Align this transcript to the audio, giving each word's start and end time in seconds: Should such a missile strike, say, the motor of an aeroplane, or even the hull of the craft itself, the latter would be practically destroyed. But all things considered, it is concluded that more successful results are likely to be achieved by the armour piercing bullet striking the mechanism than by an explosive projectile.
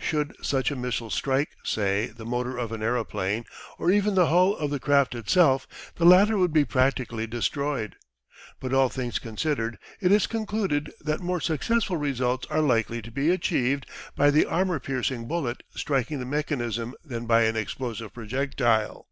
Should 0.00 0.34
such 0.44 0.72
a 0.72 0.74
missile 0.74 1.10
strike, 1.10 1.50
say, 1.62 2.06
the 2.06 2.26
motor 2.26 2.58
of 2.58 2.72
an 2.72 2.82
aeroplane, 2.82 3.44
or 3.78 3.88
even 3.88 4.16
the 4.16 4.26
hull 4.26 4.56
of 4.56 4.72
the 4.72 4.80
craft 4.80 5.14
itself, 5.14 5.68
the 5.94 6.04
latter 6.04 6.36
would 6.36 6.52
be 6.52 6.64
practically 6.64 7.24
destroyed. 7.24 7.94
But 8.58 8.74
all 8.74 8.88
things 8.88 9.20
considered, 9.20 9.78
it 10.00 10.10
is 10.10 10.26
concluded 10.26 10.92
that 11.00 11.20
more 11.20 11.40
successful 11.40 11.98
results 11.98 12.48
are 12.50 12.62
likely 12.62 13.00
to 13.02 13.12
be 13.12 13.30
achieved 13.30 13.86
by 14.16 14.32
the 14.32 14.44
armour 14.46 14.80
piercing 14.80 15.28
bullet 15.28 15.62
striking 15.76 16.18
the 16.18 16.26
mechanism 16.26 16.96
than 17.04 17.26
by 17.26 17.42
an 17.42 17.54
explosive 17.54 18.12
projectile. 18.12 19.06